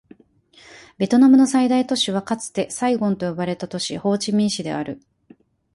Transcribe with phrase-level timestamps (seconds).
[0.97, 4.99] ベトナムの最大都市はかつてサイゴンと呼ばれた都市、ホーチミン市である